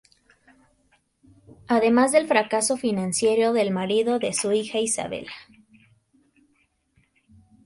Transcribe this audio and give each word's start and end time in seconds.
Además 1.67 2.11
del 2.11 2.25
fracaso 2.27 2.75
financiero 2.75 3.53
del 3.53 3.69
marido 3.69 4.17
de 4.17 4.33
su 4.33 4.51
hija 4.51 4.79
Isabella. 4.79 5.31